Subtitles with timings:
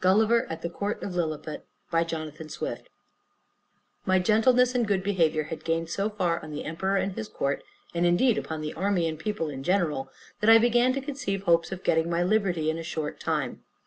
[0.00, 2.88] GULLIVER AT THE COURT OF LILLIPUT By Jonathan Swift
[4.06, 7.62] My gentleness and good behavior had gained so far on the emperor and his court,
[7.92, 10.10] and indeed upon the army and people in general,
[10.40, 13.64] that I began to conceive hopes of getting my liberty in a short time.